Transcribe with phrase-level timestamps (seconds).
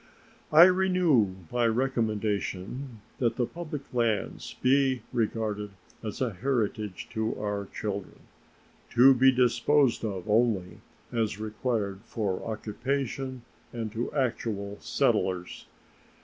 [0.51, 7.67] I renew my recommendation that the public lands be regarded as a heritage to our
[7.67, 8.21] children,
[8.95, 10.79] to be disposed of only
[11.11, 15.67] as required for occupation and to actual settlers.